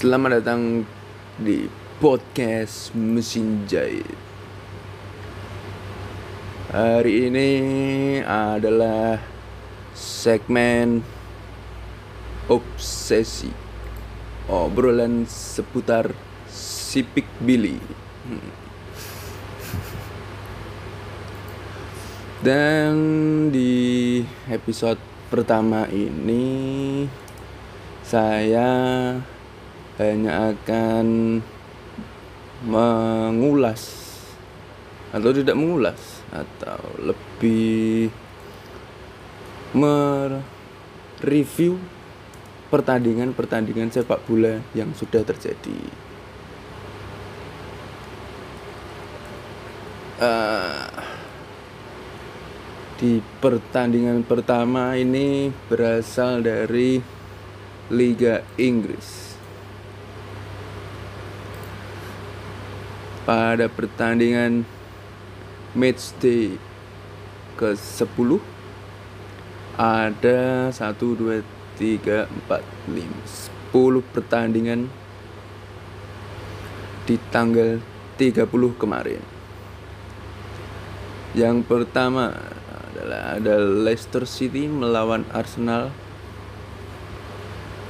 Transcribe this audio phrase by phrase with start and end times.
[0.00, 0.88] Selamat datang
[1.36, 1.68] di
[2.00, 4.16] podcast Mesin Jahit.
[6.72, 7.50] Hari ini
[8.24, 9.20] adalah
[9.92, 11.04] segmen
[12.48, 13.52] obsesi
[14.48, 16.16] obrolan seputar
[16.48, 17.76] sipik Billy.
[22.48, 22.96] Dan
[23.52, 24.96] di episode
[25.28, 27.04] pertama ini
[28.00, 28.72] saya
[29.98, 31.06] hanya akan
[32.66, 34.10] mengulas
[35.10, 38.14] atau tidak mengulas atau lebih
[39.74, 41.78] mereview
[42.70, 45.82] pertandingan-pertandingan sepak bola yang sudah terjadi.
[50.20, 50.86] Uh,
[53.00, 57.00] di pertandingan pertama ini berasal dari
[57.90, 59.39] Liga Inggris.
[63.30, 64.66] Pada pertandingan
[65.78, 66.58] matchday
[67.62, 68.42] ke-10
[69.78, 71.38] ada 1 2
[71.78, 74.90] 3 4 5 10 pertandingan
[77.06, 77.78] di tanggal
[78.18, 79.22] 30 kemarin.
[81.30, 82.34] Yang pertama
[82.90, 85.94] adalah ada Leicester City melawan Arsenal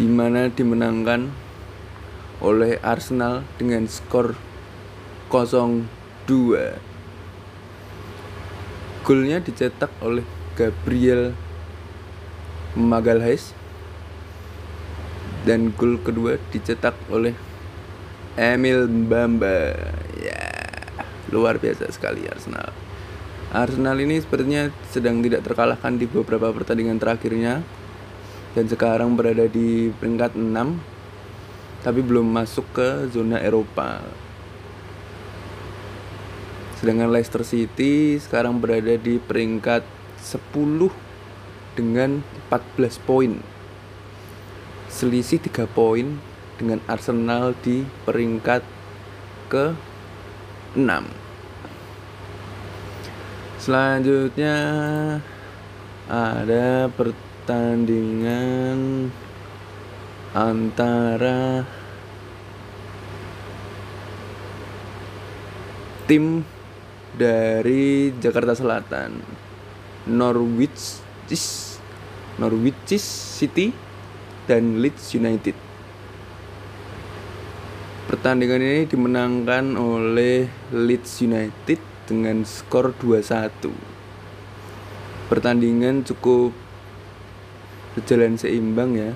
[0.00, 1.28] di mana dimenangkan
[2.40, 4.45] oleh Arsenal dengan skor 0-2.
[9.02, 10.22] Golnya dicetak oleh
[10.54, 11.34] Gabriel
[12.78, 13.54] Magalhaes
[15.46, 17.34] dan gol kedua dicetak oleh
[18.34, 19.78] Emil Bamba.
[20.18, 20.42] Ya,
[21.30, 22.74] luar biasa sekali Arsenal.
[23.54, 27.62] Arsenal ini sepertinya sedang tidak terkalahkan di beberapa pertandingan terakhirnya
[28.58, 34.25] dan sekarang berada di peringkat 6 tapi belum masuk ke zona Eropa.
[36.76, 39.80] Sedangkan Leicester City sekarang berada di peringkat
[40.20, 40.92] 10
[41.72, 42.20] dengan
[42.52, 43.40] 14 poin.
[44.92, 46.20] Selisih 3 poin
[46.60, 48.60] dengan Arsenal di peringkat
[49.48, 49.72] ke
[50.76, 50.84] 6.
[53.56, 54.56] Selanjutnya
[56.06, 59.08] ada pertandingan
[60.36, 61.64] antara
[66.06, 66.46] tim
[67.16, 69.24] dari Jakarta Selatan
[70.06, 71.02] Norwich
[72.36, 73.72] Norwich City
[74.46, 75.66] dan Leeds United
[78.06, 83.66] Pertandingan ini dimenangkan oleh Leeds United dengan skor 2-1.
[85.26, 86.54] Pertandingan cukup
[87.98, 89.10] berjalan seimbang ya.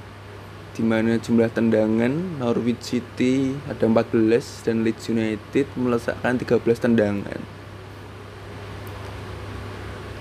[0.74, 6.58] Di mana jumlah tendangan Norwich City ada 14 dan Leeds United melesakkan 13
[6.90, 7.59] tendangan.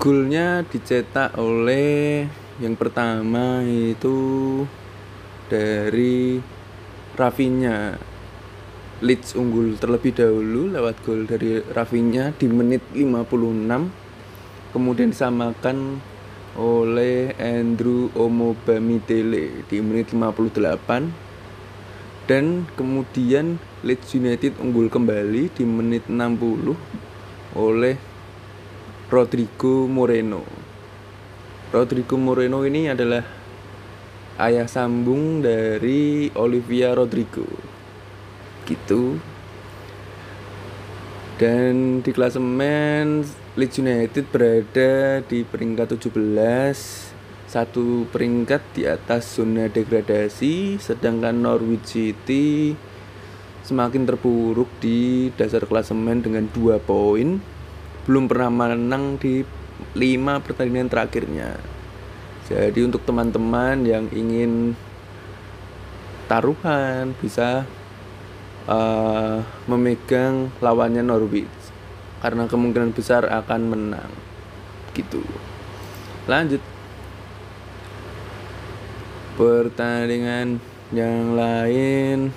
[0.00, 2.24] Golnya dicetak oleh
[2.56, 4.64] yang pertama itu
[5.52, 6.40] dari
[7.20, 8.00] Rafinha.
[9.04, 16.00] Leeds unggul terlebih dahulu lewat gol dari Rafinha di menit 56 kemudian disamakan
[16.56, 21.12] oleh Andrew Omobamidele di menit 58
[22.24, 26.72] dan kemudian Leeds United unggul kembali di menit 60
[27.52, 28.00] oleh
[29.10, 30.46] Rodrigo Moreno.
[31.74, 33.26] Rodrigo Moreno ini adalah
[34.38, 37.42] ayah sambung dari Olivia Rodrigo.
[38.62, 39.18] Gitu.
[41.42, 43.26] Dan di klasemen
[43.58, 52.78] Leeds United berada di peringkat 17 satu peringkat di atas zona degradasi sedangkan Norwich City
[53.66, 57.42] semakin terpuruk di dasar klasemen dengan dua poin
[58.04, 59.44] belum pernah menang di
[59.96, 61.56] lima pertandingan terakhirnya.
[62.50, 64.74] Jadi untuk teman-teman yang ingin
[66.26, 67.62] taruhan bisa
[68.66, 69.38] uh,
[69.70, 71.50] memegang lawannya Norwich
[72.20, 74.12] karena kemungkinan besar akan menang.
[74.92, 75.22] Gitu.
[76.26, 76.62] Lanjut.
[79.38, 80.60] Pertandingan
[80.90, 82.34] yang lain.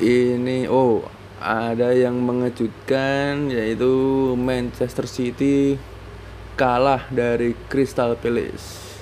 [0.00, 3.88] Ini oh ada yang mengejutkan yaitu
[4.36, 5.80] Manchester City
[6.60, 9.00] kalah dari Crystal Palace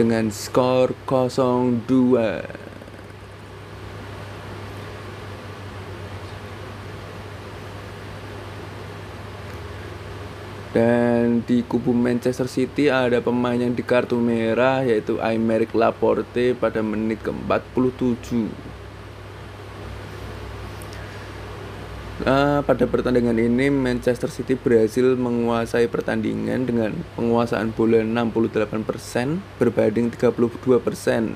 [0.00, 1.84] dengan skor 0-2.
[10.74, 16.82] Dan di kubu Manchester City ada pemain yang di kartu merah yaitu Aymeric Laporte pada
[16.82, 18.73] menit ke-47.
[22.24, 30.56] Nah, pada pertandingan ini Manchester City berhasil menguasai pertandingan dengan penguasaan bola 68% berbanding 32%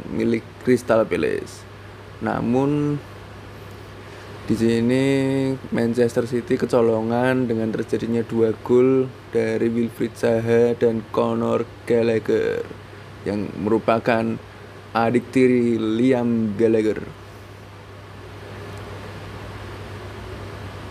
[0.08, 1.60] milik Crystal Palace.
[2.24, 2.96] Namun
[4.48, 5.04] di sini
[5.76, 12.64] Manchester City kecolongan dengan terjadinya dua gol dari Wilfried Zaha dan Conor Gallagher
[13.28, 14.40] yang merupakan
[14.96, 17.27] adik tiri Liam Gallagher.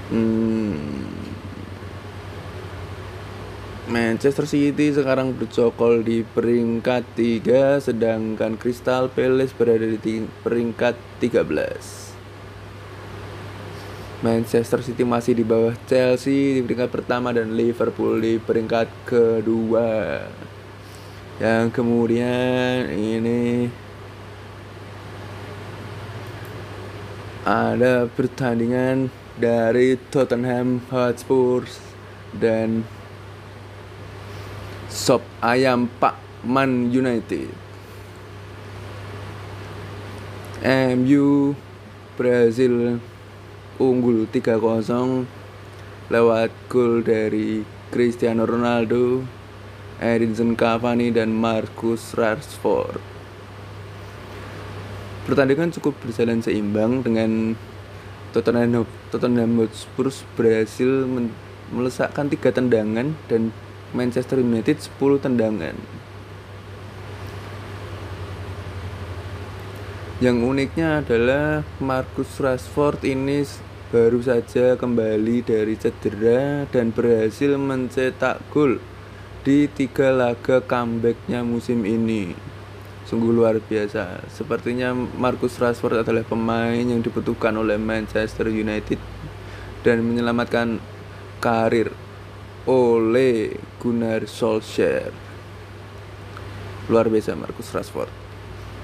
[0.07, 1.03] Hmm.
[3.87, 12.07] Manchester City sekarang bercokol di peringkat 3 sedangkan Crystal Palace berada di peringkat 13.
[14.23, 20.23] Manchester City masih di bawah Chelsea di peringkat pertama dan Liverpool di peringkat kedua.
[21.39, 23.71] Yang kemudian ini
[27.47, 31.69] ada pertandingan dari Tottenham Hotspur
[32.33, 32.81] dan
[34.89, 37.53] Sop Ayam Pak Man United.
[40.97, 41.53] MU
[42.17, 42.97] Brazil
[43.77, 44.57] unggul 3-0
[46.09, 47.61] lewat gol dari
[47.93, 49.21] Cristiano Ronaldo,
[50.01, 52.97] Edinson Cavani dan Marcus Rashford.
[55.29, 57.53] Pertandingan cukup berjalan seimbang dengan
[58.35, 58.83] Tottenham
[59.13, 61.07] Tottenham Hotspur berhasil
[61.71, 63.51] melesakkan tiga tendangan dan
[63.95, 65.75] Manchester United 10 tendangan.
[70.17, 73.45] Yang uniknya adalah Marcus Rashford ini
[73.93, 78.81] baru saja kembali dari cedera dan berhasil mencetak gol
[79.45, 82.56] di tiga laga comebacknya musim ini.
[83.07, 84.27] Sungguh luar biasa.
[84.27, 88.99] Sepertinya Marcus Rashford adalah pemain yang dibutuhkan oleh Manchester United
[89.79, 90.83] dan menyelamatkan
[91.39, 91.87] karir
[92.67, 95.15] oleh Gunnar Solskjaer.
[96.91, 98.11] Luar biasa Marcus Rashford.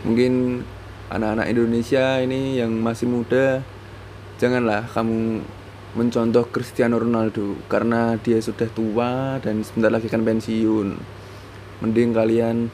[0.08, 0.64] Mungkin
[1.12, 3.60] anak-anak Indonesia ini yang masih muda
[4.40, 5.44] janganlah kamu
[6.00, 10.88] mencontoh Cristiano Ronaldo karena dia sudah tua dan sebentar lagi akan pensiun.
[11.84, 12.72] Mending kalian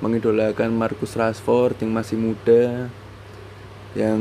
[0.00, 2.88] mengidolakan Marcus Rashford yang masih muda
[3.96, 4.20] yang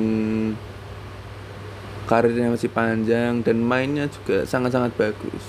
[2.09, 5.43] karirnya masih panjang dan mainnya juga sangat-sangat bagus.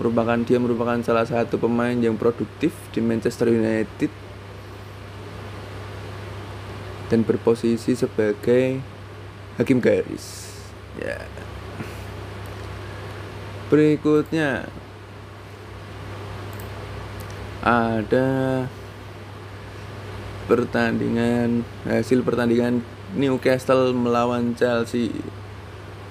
[0.00, 4.08] Merupakan dia merupakan salah satu pemain yang produktif di Manchester United
[7.10, 8.78] dan berposisi sebagai
[9.58, 10.56] hakim garis
[10.94, 11.18] ya
[13.66, 14.70] berikutnya
[17.60, 18.28] ada
[20.50, 22.82] pertandingan hasil pertandingan
[23.14, 25.14] Newcastle melawan Chelsea.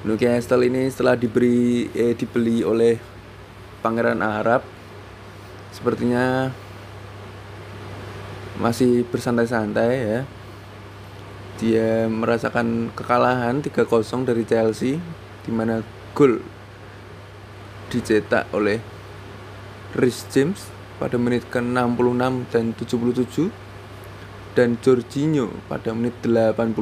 [0.08, 2.96] Newcastle ini setelah diberi eh, dibeli oleh
[3.84, 4.64] Pangeran Arab
[5.76, 6.56] sepertinya
[8.64, 10.22] masih bersantai-santai ya.
[11.60, 15.04] Dia merasakan kekalahan 3-0 dari Chelsea
[15.44, 15.84] di mana
[16.16, 16.40] gol
[17.92, 18.80] dicetak oleh
[20.00, 23.69] Rhys James pada menit ke-66 dan 77
[24.58, 26.74] dan Jorginho pada menit 81.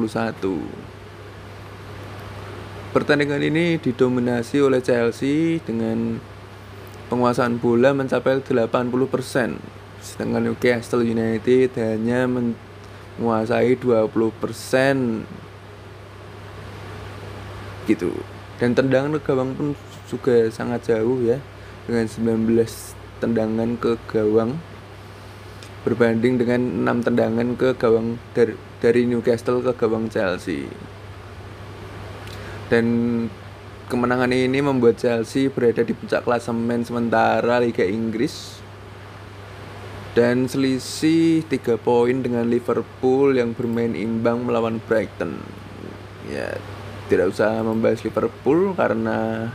[2.88, 6.16] Pertandingan ini didominasi oleh Chelsea dengan
[7.12, 9.60] penguasaan bola mencapai 80%,
[10.00, 12.56] sedangkan Newcastle United hanya men
[13.18, 15.26] menguasai 20%
[17.90, 18.14] gitu.
[18.62, 19.68] Dan tendangan ke gawang pun
[20.06, 21.42] juga sangat jauh ya
[21.84, 22.46] dengan 19
[23.18, 24.56] tendangan ke gawang
[25.86, 30.66] berbanding dengan 6 tendangan ke gawang dari, dari Newcastle ke gawang Chelsea
[32.68, 32.86] dan
[33.88, 38.60] kemenangan ini membuat Chelsea berada di puncak klasemen sementara Liga Inggris
[40.12, 45.40] dan selisih 3 poin dengan Liverpool yang bermain imbang melawan Brighton.
[46.28, 46.60] Ya,
[47.08, 49.48] tidak usah membahas Liverpool karena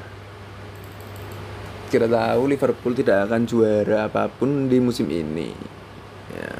[1.93, 5.53] kita tahu Liverpool tidak akan juara apa pun di musim ini.
[6.31, 6.53] Ya.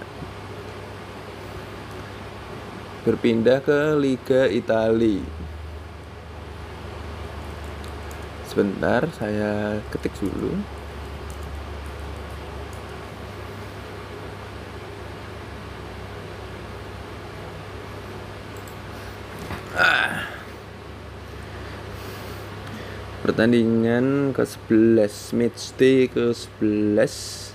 [3.08, 5.24] Berpindah ke Liga Italia.
[8.48, 10.60] Sebentar, saya ketik dulu.
[23.24, 27.53] pertandingan ke-11 matchday ke-11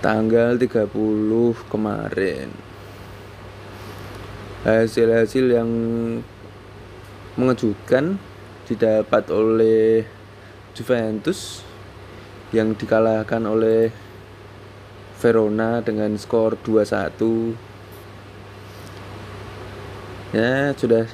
[0.00, 0.90] tanggal 30
[1.70, 2.48] kemarin.
[4.66, 5.70] Hasil-hasil yang
[7.36, 8.18] mengejutkan
[8.66, 10.02] didapat oleh
[10.74, 11.62] Juventus
[12.50, 13.92] yang dikalahkan oleh
[15.16, 17.56] Verona dengan skor 2-1
[20.36, 21.08] ya sudah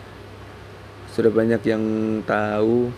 [1.13, 1.85] sudah banyak yang
[2.27, 2.91] tahu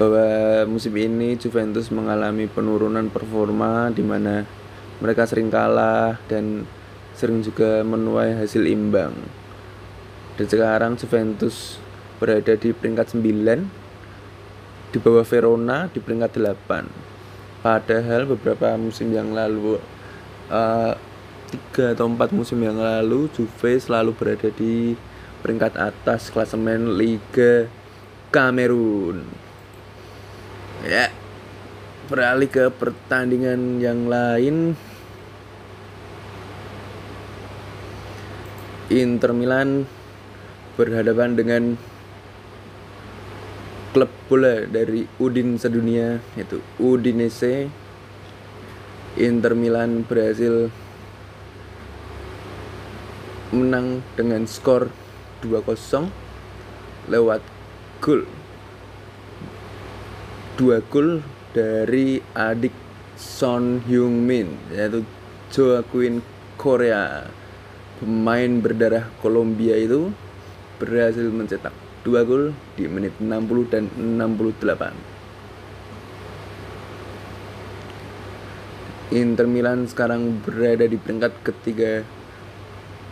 [0.00, 4.48] bahwa musim ini Juventus mengalami penurunan performa di mana
[4.96, 6.64] mereka sering kalah dan
[7.12, 9.12] sering juga menuai hasil imbang.
[10.40, 11.76] Dan sekarang Juventus
[12.16, 17.60] berada di peringkat 9 di bawah Verona di peringkat 8.
[17.60, 19.76] Padahal beberapa musim yang lalu
[20.48, 20.96] uh,
[21.52, 24.96] tiga atau empat musim yang lalu Juve selalu berada di
[25.44, 27.68] peringkat atas klasemen Liga
[28.32, 29.49] Kamerun.
[30.80, 31.12] Ya,
[32.08, 34.72] beralih ke pertandingan yang lain.
[38.88, 39.84] Inter Milan
[40.80, 41.76] berhadapan dengan
[43.92, 47.68] klub bola dari Udin sedunia yaitu Udinese.
[49.20, 50.72] Inter Milan berhasil
[53.52, 54.88] menang dengan skor
[55.44, 56.08] 2-0
[57.12, 57.44] lewat
[58.00, 58.39] gol.
[60.54, 62.72] Dua gol dari adik
[63.20, 65.04] Son Hyung Min yaitu
[65.52, 66.24] Joaquin
[66.56, 67.28] Korea.
[68.00, 70.08] Pemain berdarah Kolombia itu
[70.80, 75.20] berhasil mencetak dua gol di menit 60 dan 68.
[79.10, 82.06] Inter Milan sekarang berada di peringkat ketiga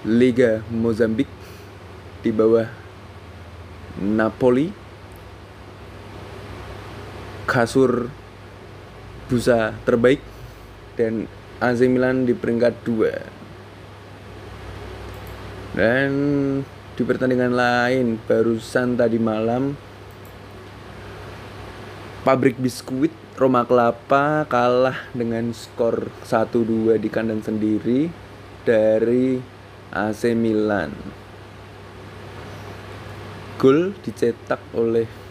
[0.06, 1.26] Liga Mozambik
[2.22, 2.70] di bawah
[3.98, 4.87] Napoli
[7.48, 8.12] kasur
[9.32, 10.20] busa terbaik
[11.00, 11.24] dan
[11.64, 16.12] AC Milan di peringkat 2 dan
[16.92, 19.72] di pertandingan lain barusan tadi malam
[22.20, 28.12] pabrik biskuit Roma Kelapa kalah dengan skor 1-2 di kandang sendiri
[28.66, 29.38] dari
[29.88, 30.92] AC Milan.
[33.56, 35.27] Gol dicetak oleh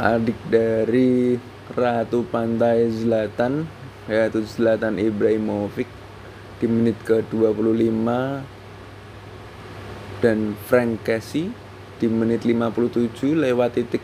[0.00, 1.36] adik dari
[1.76, 3.68] Ratu Pantai Zlatan
[4.08, 5.86] yaitu Zlatan Ibrahimovic
[6.56, 8.08] di menit ke-25
[10.24, 11.52] dan Frank Casey
[12.00, 14.00] di menit 57 lewat titik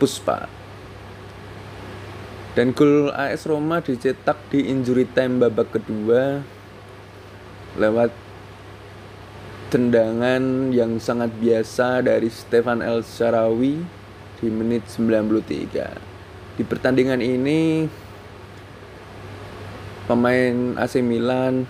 [0.00, 0.48] Puspa.
[2.56, 6.42] Dan gol AS Roma dicetak di injury time babak kedua
[7.78, 8.10] lewat
[9.68, 13.97] tendangan yang sangat biasa dari Stefan El Sharawi
[14.38, 16.58] di menit 93.
[16.58, 17.86] Di pertandingan ini
[20.06, 21.66] pemain AC Milan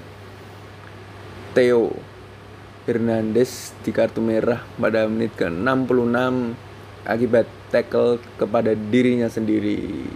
[1.52, 1.92] Theo
[2.88, 6.56] Hernandez di kartu merah pada menit ke-66
[7.04, 10.08] akibat tackle kepada dirinya sendiri.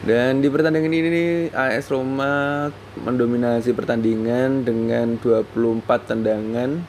[0.00, 6.80] Dan di pertandingan ini AS Roma mendominasi pertandingan dengan 24 tendangan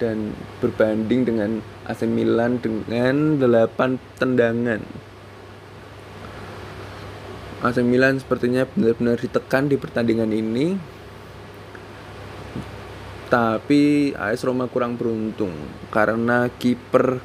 [0.00, 0.32] dan
[0.64, 1.50] berbanding dengan
[1.88, 4.84] AC Milan dengan 8 tendangan.
[7.64, 10.76] AC Milan sepertinya benar-benar ditekan di pertandingan ini.
[13.28, 15.52] Tapi AS Roma kurang beruntung
[15.92, 17.20] karena kiper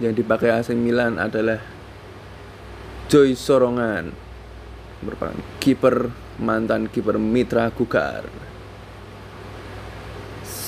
[0.00, 1.56] yang dipakai AC Milan adalah
[3.08, 4.12] Joy Sorongan
[5.02, 8.51] merupakan kiper mantan kiper Mitra Kukar.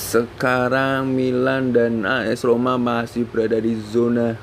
[0.04, 4.36] Sekarang Milan dan AS Roma masih berada di zona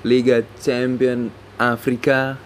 [0.00, 1.28] Liga Champion
[1.60, 2.40] Afrika